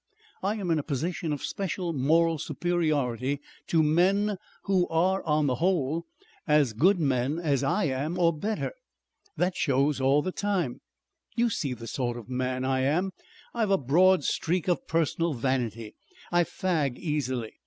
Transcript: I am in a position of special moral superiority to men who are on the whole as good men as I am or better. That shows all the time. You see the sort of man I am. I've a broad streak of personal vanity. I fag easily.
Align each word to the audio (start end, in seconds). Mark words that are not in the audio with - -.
I 0.41 0.55
am 0.55 0.71
in 0.71 0.79
a 0.79 0.83
position 0.83 1.31
of 1.31 1.43
special 1.43 1.93
moral 1.93 2.39
superiority 2.39 3.39
to 3.67 3.83
men 3.83 4.37
who 4.63 4.87
are 4.87 5.23
on 5.25 5.45
the 5.45 5.53
whole 5.61 6.07
as 6.47 6.73
good 6.73 6.99
men 6.99 7.37
as 7.37 7.63
I 7.63 7.83
am 7.83 8.17
or 8.17 8.35
better. 8.35 8.73
That 9.37 9.55
shows 9.55 10.01
all 10.01 10.23
the 10.23 10.31
time. 10.31 10.81
You 11.35 11.51
see 11.51 11.75
the 11.75 11.85
sort 11.85 12.17
of 12.17 12.27
man 12.29 12.65
I 12.65 12.79
am. 12.79 13.11
I've 13.53 13.69
a 13.69 13.77
broad 13.77 14.23
streak 14.23 14.67
of 14.67 14.87
personal 14.87 15.35
vanity. 15.35 15.93
I 16.31 16.45
fag 16.45 16.97
easily. 16.97 17.53